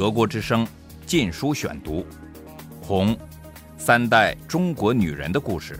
[0.00, 0.64] 德国之声
[1.04, 2.00] 《禁书选读》，
[2.80, 3.14] 《红》，
[3.76, 5.78] 三代中国女人的故事，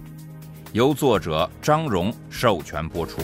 [0.75, 3.23] 由作者张荣授权播出。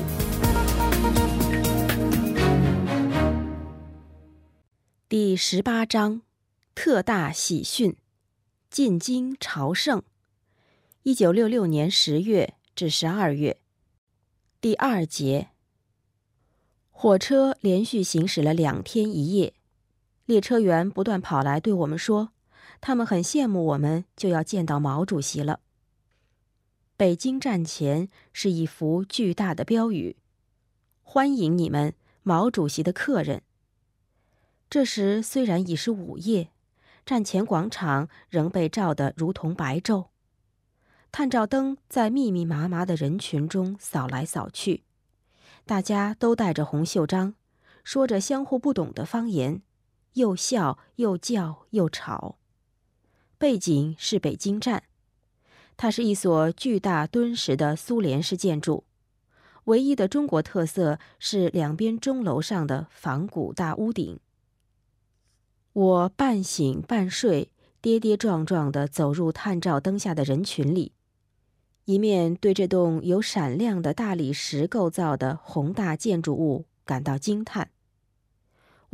[5.07, 6.23] 第十八章，
[6.75, 7.95] 特大喜讯，
[8.71, 10.03] 进京朝圣。
[11.03, 13.59] 一九六六年十月至十二月，
[14.63, 15.49] 第二节。
[16.91, 19.53] 火车连续行驶了两天一夜，
[20.27, 22.33] 列车员不断跑来对我们说，
[22.81, 25.61] 他们很羡慕我们就要见到毛主席了。
[26.97, 30.17] 北京站前是一幅巨大的标语
[31.03, 33.43] ：“欢迎你们，毛主席的客人。”
[34.69, 36.51] 这时虽然已是午夜，
[37.05, 40.09] 站前广场仍被照得如同白昼。
[41.13, 44.83] 探照灯在密密麻麻的人群中扫来扫去，
[45.65, 47.35] 大家都带着红袖章，
[47.85, 49.63] 说着相互不懂的方言，
[50.17, 52.37] 又笑又叫又吵。
[53.39, 54.83] 背景是北京站，
[55.77, 58.85] 它是一所巨大敦实的苏联式建筑，
[59.65, 64.19] 唯一的中国特色是两边钟楼上的仿古大屋顶。
[65.75, 67.51] 我半醒半睡，
[67.83, 70.93] 跌跌撞撞地走入探照灯下的人群里。
[71.85, 77.71] 一面对这栋由闪亮的大理石构造的宏大建筑物感到惊叹。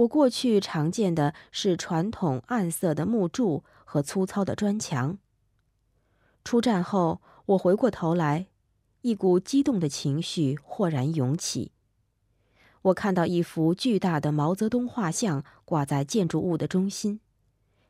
[0.02, 5.18] 我过去常见的是传统暗色的木柱和粗糙的砖墙。
[6.44, 8.46] 出站后，我回过头来，
[9.02, 11.72] 一股激动的情绪豁然涌起。
[12.82, 17.20] 我看到一幅巨大的毛泽东画像挂在建筑物的中心，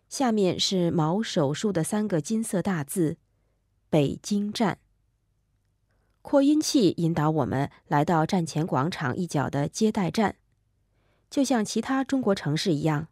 [0.09, 3.17] 下面是毛手书的三个金色大字
[3.89, 4.79] ：“北京站。”
[6.21, 10.37] 扩音器引导我们来到站前广场一角的接待站，
[11.33, 13.09] 就像其他中国城市一样，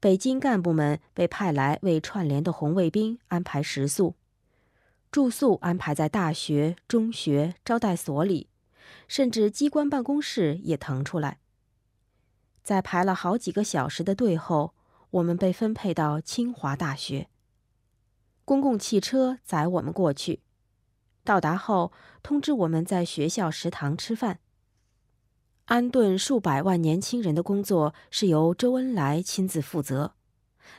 [0.00, 4.16] 北京干部们被派来为串联的红卫兵安排食宿，
[5.12, 8.48] 住宿安排在大学、中学招待所里，
[9.06, 11.38] 甚至机关办公室也腾出来。
[12.64, 14.74] 在排了好几个小时的队后，
[15.10, 17.28] 我们被分配到清华大学，
[18.44, 20.40] 公共汽车载我们过去。
[21.22, 24.40] 到达后，通知我们在学校食堂吃饭。
[25.70, 30.14] 安顿数百万年轻人的工作是由周恩来亲自负责，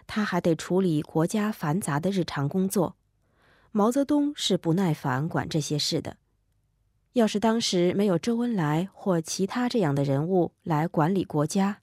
[0.05, 2.97] 他还得处理国家繁杂的日常工作。
[3.71, 6.17] 毛泽东是不耐烦管这些事的。
[7.13, 11.79] 要是当时没有周恩来或其他这样的人物来管理国家，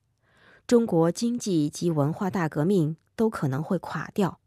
[0.67, 4.39] 中国经济及文化大革命都可能会垮掉。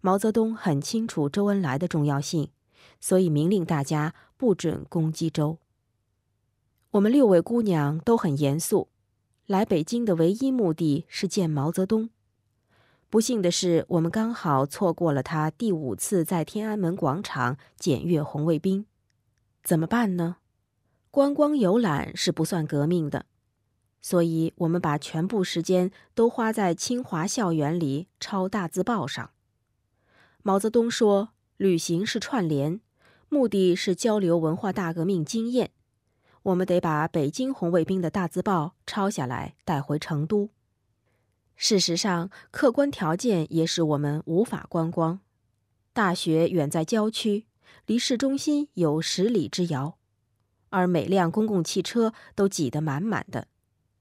[0.00, 2.50] 毛泽东很清楚周恩来的重要性。
[3.00, 5.58] 所以明令大家不准攻击周。
[6.96, 8.88] 我们六位姑娘都很严肃，
[9.44, 12.08] 来北京的唯一目的是见毛泽东。
[13.10, 18.86] 不幸的是，我们刚好错过了他第五次在天安门广场检阅红卫兵，
[19.62, 20.36] 怎么办呢？
[21.10, 23.26] 观光游览是不算革命的，
[24.00, 29.32] 所以我们把全部时间都花在清华校园里抄大字报上。
[30.42, 32.80] 毛泽东说：“旅行是串联。”
[33.28, 35.72] 目的是交流文化大革命经验，
[36.46, 40.50] 我们得把北京红卫兵的大字报抄下来带回成都。
[41.56, 45.18] 事实上，客观条件也使我们无法观光。
[45.92, 47.46] 大学远在郊区，
[47.86, 49.98] 离市中心有十里之遥，
[50.68, 53.48] 而每辆公共汽车都挤得满满的，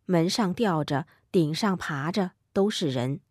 [0.06, 3.22] 门上吊着，顶上爬着，都是人。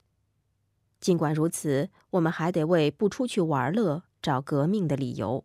[0.99, 5.45] 尽管如此，我们还得为不出去玩乐找革命的理由。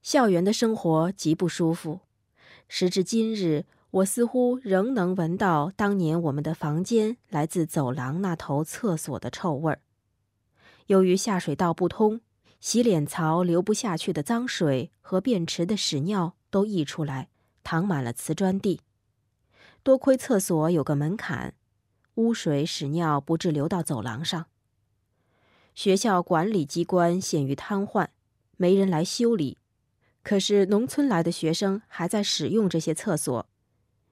[0.00, 2.00] 校园的生活极不舒服，
[2.72, 9.80] 时至今日，我似乎仍能闻到当年我们的房间来自走廊那头厕所的臭味儿。
[10.86, 12.20] 由于下水道不通，
[12.60, 17.28] 洗脸槽流不下去的脏水和便池的屎尿都溢出来，
[17.64, 18.80] 淌满了瓷砖地。
[19.82, 21.54] 多亏厕所有个门槛，
[22.14, 24.46] 污水屎尿不致流到走廊上。
[25.74, 28.06] 学校管理机关陷于瘫痪，
[28.56, 29.58] 没人来修理。
[30.22, 33.48] 可是，农村来的学生还在使用这些厕所，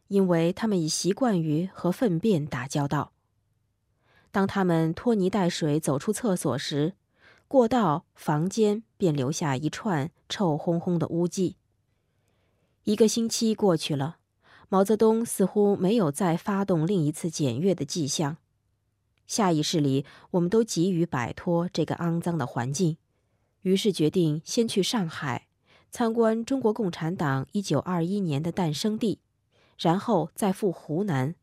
[0.08, 3.12] 因为他们已习惯于和粪便打交道。
[4.30, 6.94] 当他们拖泥带水走出厕所时，
[7.46, 11.56] 过道、房间便留下一串臭烘烘的污迹。
[12.84, 14.18] 一个星期过去了，
[14.70, 18.38] 毛泽东似乎没有再发动另一次检阅的迹象。
[19.26, 22.96] 下意识里，我们都急于摆脱这个肮脏的环境，
[23.60, 25.47] 于是决定先去上海。
[25.90, 29.20] 参观中国共产党一九二一年的诞生地，
[29.78, 31.34] 然后再赴湖南，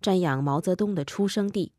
[0.00, 1.72] 瞻仰毛泽东的出生地。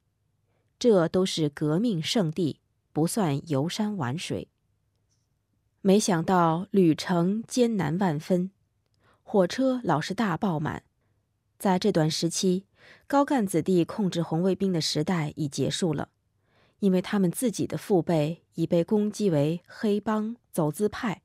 [0.80, 2.60] 这都是革命圣地，
[2.92, 4.50] 不算游山玩水。
[5.82, 8.52] 没想到旅程艰难万分，
[9.22, 10.84] 火车老是大爆满。
[11.60, 12.66] 在这段时期，
[13.06, 16.10] 高干子弟控制红卫兵的时代已结束了，
[16.80, 21.22] 因为他们自己的父辈已被攻击为黑帮走资派。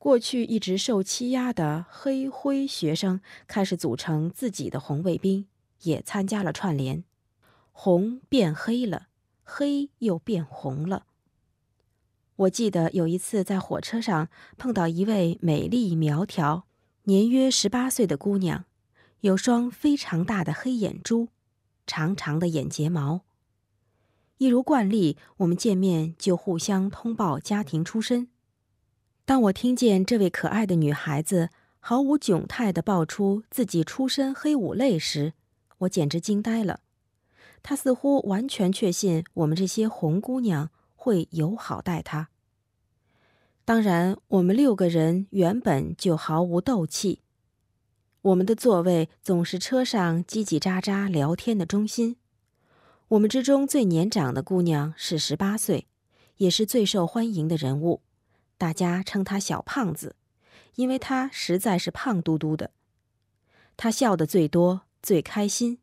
[0.00, 5.44] 过去一直受欺压的黑灰学生开始组成自己的红卫兵，
[5.82, 7.04] 也参加了串联，
[7.70, 9.08] 红变黑了，
[9.44, 11.04] 黑又变红了。
[12.34, 16.64] 我记得有一次在火车上碰到一位美丽苗条、
[17.02, 18.64] 年约十八岁的姑娘，
[19.20, 21.28] 有双非常大的黑眼珠，
[21.86, 23.20] 长长的眼睫毛。
[24.38, 28.28] 一如惯例，我们见面就互相通报家庭出身。
[29.30, 35.34] 当我听见这位可爱的女孩子毫无窘态地报出自己出身黑五类时，
[35.78, 36.80] 我简直惊呆了。
[37.62, 40.70] 她似乎完全确信我们这些红姑娘。
[40.96, 42.30] 会友好待她。
[43.64, 47.20] 当然，我们六个人原本就毫无斗气。
[48.22, 52.16] 我们的座位总是车上叽叽喳喳聊天的中心。
[53.06, 55.86] 我们之中最年长的姑娘是十八岁，
[56.38, 58.00] 也是最受欢迎的人物，
[58.60, 60.16] 大家称他小胖子，
[60.74, 62.72] 因为他实在是胖嘟嘟的。
[63.78, 65.78] 他笑得最多，最开心，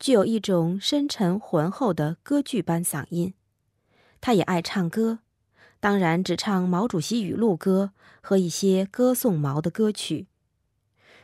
[0.00, 3.34] 具有一种深沉浑厚的歌剧般嗓音。
[4.20, 5.20] 他也爱唱歌，
[5.78, 10.26] 当然只唱毛主席语录歌和一些歌颂毛的歌曲。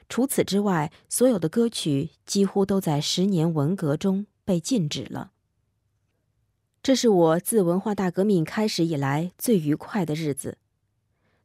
[0.08, 5.32] 除此之外，所有的歌曲几乎都在十年文革中被禁止了。
[6.84, 10.58] 这是我自文化大革命开始以来最愉快的日子，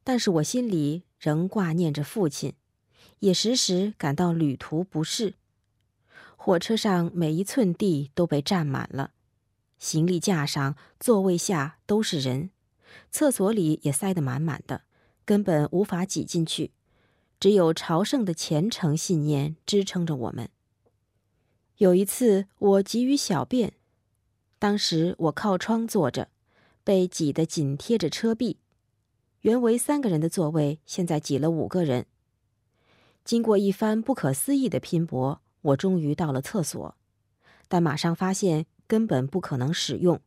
[0.09, 2.55] 但是我心里仍挂念着父亲，
[3.19, 5.35] 也时时感到旅途不适。
[6.35, 9.11] 火车上每一寸地都被占满了。
[9.77, 12.49] 行李架上、座位下都是人，
[13.11, 14.81] 厕所里也塞得满满的，
[15.25, 16.71] 根本无法挤进去。
[17.39, 20.49] 只有朝圣的虔诚信念支撑着我们。
[21.77, 23.73] 有一次，我急于小便，
[24.57, 26.29] 当时我靠窗坐着，
[26.83, 28.57] 被挤得紧贴着车壁。
[29.41, 32.05] 原为三个人的座位，现在挤了五个人。
[33.23, 36.95] 经过一番不可思议的拼搏，我终于到了厕所，
[37.67, 38.65] 但马上发现。
[38.89, 40.19] 根本不可能使用。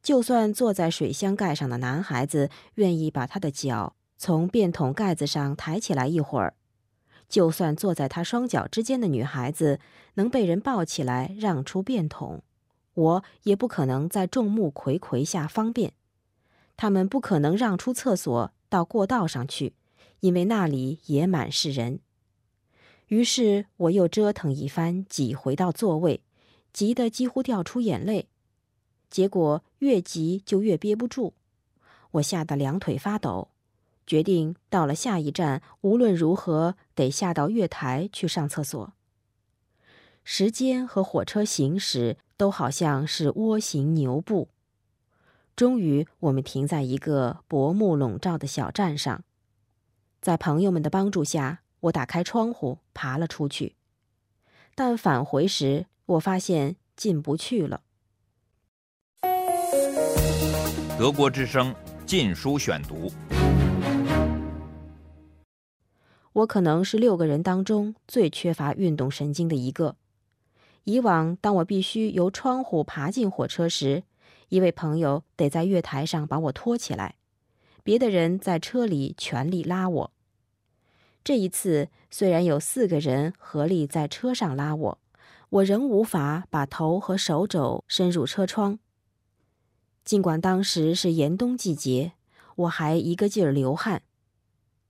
[0.00, 6.54] 就算坐在水箱盖上的男孩子愿意把他的脚从便桶盖子上抬起来一会儿，
[7.28, 9.80] 就算坐在他双脚之间的女孩子
[10.14, 12.44] 能被人抱起来让出便桶，
[12.94, 15.92] 我也不可能在众目睽睽下方便。
[16.80, 19.74] 他们不可能让出厕所到过道上去，
[20.20, 22.00] 因为那里也满是人。
[23.08, 26.22] 于是我又折腾一番，挤回到座位。
[26.72, 28.28] 急得几乎掉出眼泪，
[29.10, 31.34] 结果越急就越憋不住，
[32.12, 33.48] 我吓得两腿发抖，
[34.06, 38.94] 决定到了下一站无论如何得下到月台去上厕所。
[40.24, 44.48] 时间和火车行驶都好像是蜗行牛步。
[45.60, 49.24] 终于，我们停在一个薄暮笼罩的小站上，
[50.22, 53.76] 在朋友们的帮助下，我打开窗户爬了出去，
[54.74, 55.84] 但返回时。
[56.06, 57.82] 我发现进不去了。
[60.98, 61.74] 德国之声
[62.06, 63.10] 《禁书选读》。
[66.32, 69.96] 我可能是六个人当中最缺乏运动神经的一个。
[70.84, 74.04] 以往，当我必须由窗户爬进火车时，
[74.50, 77.16] 一位朋友得在月台上把我拖起来，
[77.82, 80.12] 别的人在车里全力拉我。
[81.24, 84.98] 这一次，虽然有四个人合力在车上拉我。
[85.50, 88.78] 我仍无法把头和手肘伸入车窗。
[90.04, 92.12] 尽管当时是严冬季节，
[92.54, 94.02] 我还一个劲儿流汗。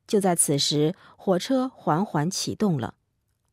[0.07, 2.95] 就在此时，火车缓缓启动了。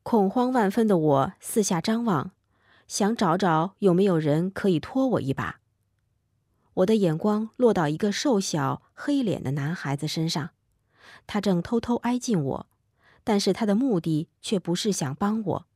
[0.04, 2.32] 恐慌万分的我四下张望，
[2.90, 5.62] 想找找有没有人可以拖我一把。
[6.78, 10.52] 我的眼光落到一个瘦小、黑脸的男孩子身上，
[11.26, 12.68] 他正偷偷挨近我，
[13.24, 15.68] 但是他的目的却不是想帮我。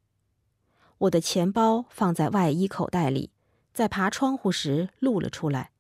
[1.00, 3.32] 我的钱包放在外衣口袋里，
[3.74, 5.72] 在爬窗户时露了出来。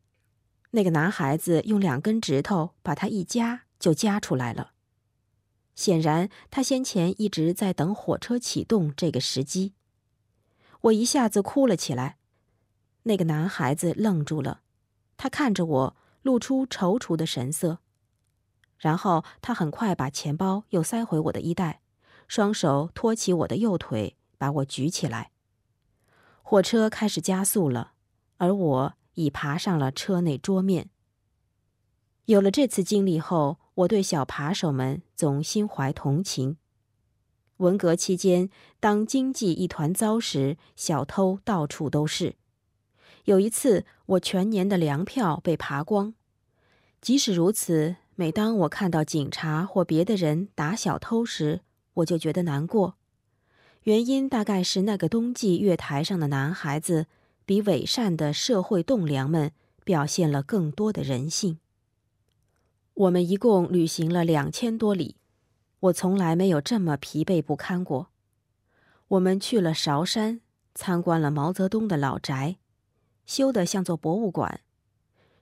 [0.71, 4.71] 那个男孩子用两根指头把它一夹，就夹出来了。
[5.75, 9.73] 显然，他先前一直在等火车启动这个时机。
[10.81, 12.17] 我一下子哭了起来。
[13.03, 14.61] 那个男孩子愣住了，
[15.21, 17.77] 他看着我，露出踌躇的神色。
[18.79, 21.81] 然后他很快把钱包又塞回我的衣袋，
[22.27, 24.17] 双手托起我的右腿。
[24.39, 25.29] 把我举起来，
[26.41, 27.91] 火车开始加速了，
[28.37, 30.89] 而我已爬上了车内桌面。
[32.25, 36.57] 有了这次经历后，我对小扒手们总心怀同情。
[37.57, 38.49] 文革期间，
[38.79, 42.37] 当经济一团糟时，小偷到处都是。
[43.25, 46.13] 有一次，我全年的粮票被扒光。
[47.01, 51.61] 即使如此，每当我看到警察或别的人打小偷时，
[51.95, 52.95] 我就觉得难过。
[53.83, 57.07] 原因大概是那个冬季月台上的男孩子，
[57.45, 59.51] 比伪善的社会栋梁们
[59.83, 61.59] 表现了更多的人性。
[62.93, 65.15] 我们一共旅行了两千多里，
[65.79, 68.09] 我从来没有这么疲惫不堪过。
[69.07, 70.41] 我们去了韶山，
[70.75, 72.57] 参观了毛泽东的老宅，
[73.25, 74.61] 修得像座博物馆。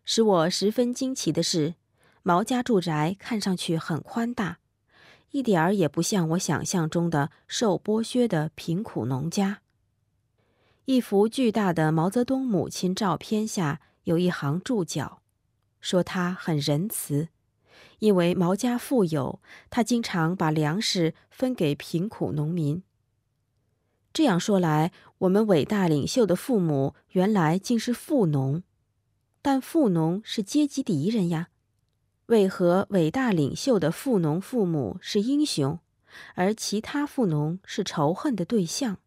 [0.06, 1.76] 使我十分惊奇的是，
[2.24, 4.60] 毛家住宅看上去很宽大。
[5.32, 9.62] 一点儿也不像我想象中的受剥削的贫苦农家。
[10.86, 15.22] 一幅巨大的毛泽东母亲照片下有一行注脚，
[15.80, 17.30] 说他很仁慈，
[18.00, 22.82] 因为毛家富有，他经常把粮食分给贫苦农民。
[24.12, 28.64] 这样说来，我们伟大领袖的父母原来竟是富农，
[29.42, 31.50] 但富农是阶级敌人呀。
[32.26, 35.80] 为何伟大领袖的富农父母是英雄，
[36.36, 38.98] 而其他富农是仇恨的对象？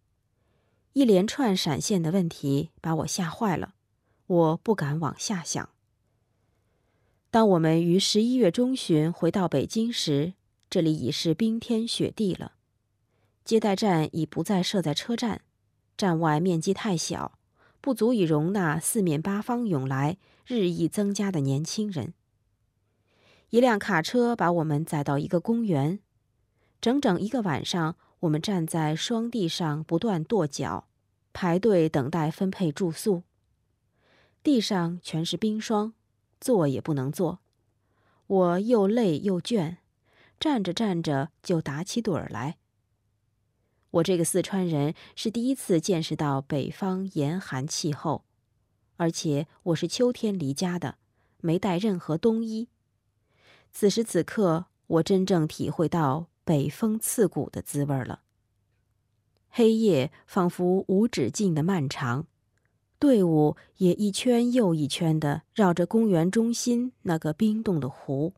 [0.93, 3.75] 一连串闪现的问题把我吓坏了，
[4.27, 5.69] 我不敢往下想。
[7.31, 10.35] 当我们于十一月中旬回到北京时，
[10.69, 12.53] 这里已是冰天雪地了。
[13.45, 15.43] 接待站已不再设在车站，
[15.97, 17.39] 站外面积太小，
[17.81, 22.15] 不足以容纳四面八方涌来、日益增加的年轻人。
[23.51, 25.99] 一辆卡车把我们载到一个公园，
[26.81, 30.87] 整整一个晚上，我们站在霜地上不断跺脚，
[31.33, 33.25] 排队等待分配住宿。
[34.43, 35.93] 地上全是冰霜，
[36.41, 37.41] 坐也不能坐。
[38.27, 39.77] 我又累又倦，
[40.41, 42.57] 站着站着就打起盹儿来。
[43.93, 48.23] 我这个四川人是第一次见识到北方严寒气候，
[48.97, 50.97] 而且我是秋天离家的，
[51.43, 52.69] 没带任何冬衣。
[53.71, 58.23] 此时此刻，我真正体会到北风刺骨的滋味了。
[59.51, 62.27] 黑夜仿佛无止境的漫长，
[62.99, 68.33] 队伍也一圈又一圈的绕着公园中心那个冰冻的湖。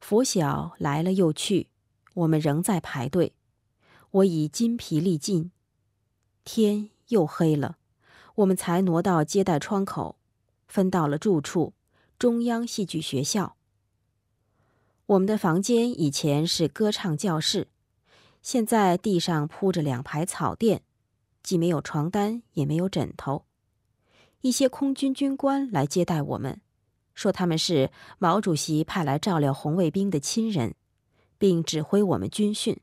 [0.00, 1.68] 拂晓来了又去，
[2.14, 3.35] 我们仍在排队。
[4.16, 5.50] 我已筋疲力尽，
[6.42, 7.76] 天又黑了，
[8.36, 10.16] 我们才挪到接待窗口，
[10.66, 11.74] 分到了住处——
[12.18, 13.56] 中央戏剧学校。
[15.04, 17.68] 我们的房间以前是歌唱教室，
[18.40, 20.80] 现在地上铺着两排草垫，
[21.42, 23.44] 既没有床单，也没有枕头。
[24.40, 26.62] 一些空军军官来接待我们，
[27.14, 30.74] 说他们是毛主席派来照料红卫兵的亲人，
[31.36, 32.80] 并指挥我们军训。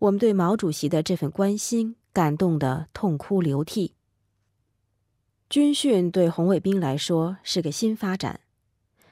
[0.00, 3.92] 我们对毛主席的这份关心感动得痛哭流涕。
[5.50, 8.40] 军训对红卫兵来说是个新发展。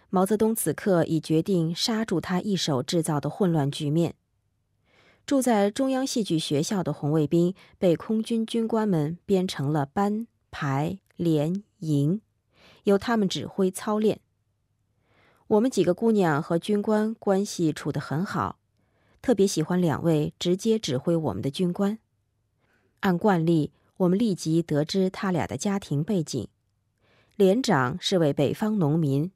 [0.08, 4.14] 毛泽东此刻已决定刹住他一手制造的混乱局面。
[5.26, 12.22] 住在中央戏剧学校的红卫兵被空军军官们编成了班、排、连、营，
[12.84, 14.20] 由他们指挥操练。
[15.48, 18.57] 我们几个姑娘和军官关系处得很好，
[19.28, 21.98] 特别喜欢两位直接指挥我们的军官。
[23.00, 26.48] 按惯例，我们立即得知他俩的家庭背景：
[27.36, 29.30] 连长是位北方农民。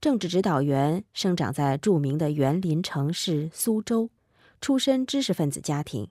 [0.00, 4.08] 政治指导员生长在著名的园林城市苏州，
[4.62, 6.08] 出身知识分子家庭。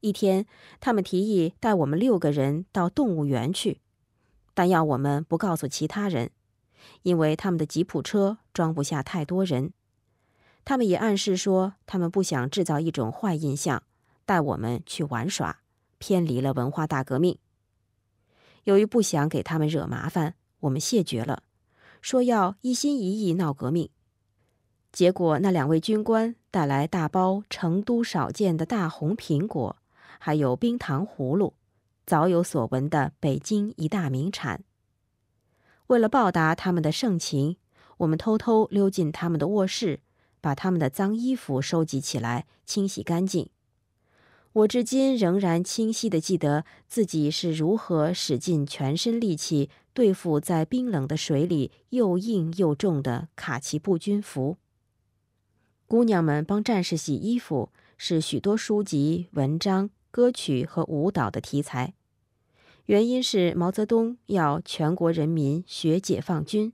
[0.00, 0.44] 一天，
[0.80, 3.80] 他们提议带我们六个人到动物园去，
[4.54, 6.32] 但要我们不告诉其他人，
[7.02, 9.72] 因为他们的吉普车装不下太多人。
[10.68, 13.84] 他们也暗示说，他们不想制造一种坏印象，
[14.26, 15.60] 带我们去玩耍，
[15.96, 17.38] 偏离了文化大革命。
[18.64, 21.42] 由于不想给他们惹麻烦，我们谢绝了。
[22.02, 23.88] 说要一心一意闹革命，
[24.92, 29.74] 结果那两位军官带来大包成都少见的大红苹果，
[30.18, 31.54] 还有冰糖葫芦，
[32.04, 34.62] 早有所闻的北京一大名产。
[35.86, 37.56] 为了报答他们的盛情，
[37.96, 40.00] 我们偷偷溜进他们的卧室，
[40.40, 43.48] 把他们的脏衣服收集起来，清洗干净。
[44.52, 54.56] 我至今仍然清晰地记得自己是如何使尽全身力气对付在冰冷的水里又硬又重的卡其布军服。
[55.86, 61.94] 姑娘们帮战士洗衣服是许多书籍、文章、歌曲和舞蹈的题材。
[62.86, 66.72] 原因是毛泽东要全国人民学解放军，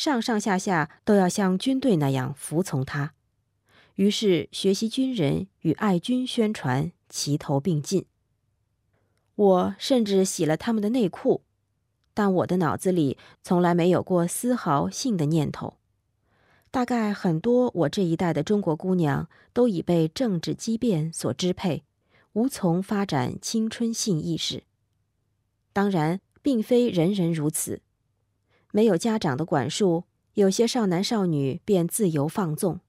[0.00, 3.12] 上上下下都要像军队那样服从他。
[3.96, 8.06] 于是，学习军人与爱军宣传齐头并进。
[9.34, 11.42] 我甚至洗了他们的内裤，
[12.14, 15.76] 但我的脑子里从来没有过丝毫性的念头。
[16.70, 21.84] 大概很多我这一代的中国姑娘都已被政治激变所支配，
[22.32, 24.62] 无从发展青春性意识。
[25.74, 27.82] 当然，并非人人如此，
[28.72, 32.80] 没有家长的管束，有些少男少女便自由放纵。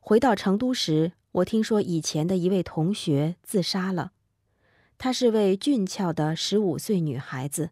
[0.00, 4.12] 回到成都时，我听说以前的一位同学自杀了。
[4.98, 7.70] 她是位俊俏的十五岁女孩子，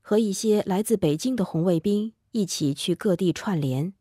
[0.00, 3.92] 和一些来自北京的红卫兵一起去各地串联。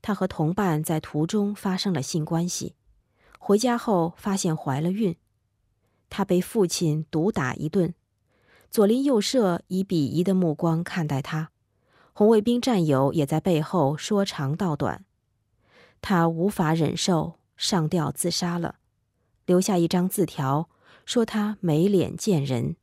[0.00, 2.74] 她和同伴在途中发生了性关系，
[3.38, 5.16] 回家后发现怀了孕。
[6.08, 7.94] 她被父亲毒打一顿，
[8.70, 11.50] 左邻右舍以鄙夷的目光看待他，
[12.12, 15.04] 红卫兵战友也在背后说长道短。
[16.02, 18.76] 他无法忍受，上吊自杀了，
[19.46, 20.68] 留下一张字条，
[21.04, 22.76] 说他没脸见人。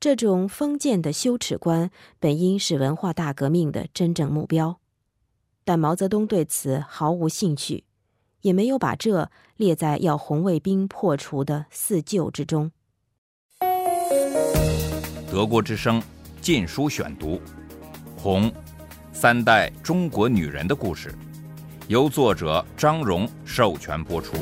[0.00, 4.80] 这种封建的羞耻观本应是文化大革命的真正目标，
[5.62, 7.84] 但毛泽东对此毫无兴趣，
[8.40, 12.72] 也没有把这列在要红卫兵破除的四旧之中。
[15.30, 16.00] 德国之声
[16.40, 17.36] 《禁书选读》，
[18.20, 18.52] 《红
[19.12, 21.08] 三代中国女人的故事》。
[21.86, 24.34] 由作者张荣授权播出。